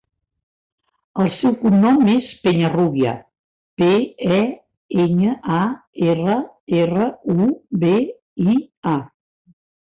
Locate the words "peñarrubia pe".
2.45-3.89